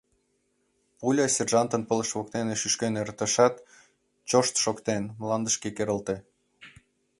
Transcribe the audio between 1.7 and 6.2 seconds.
пылыш воктене шӱшкен эртышат, чошт шоктен, мландышке керылте.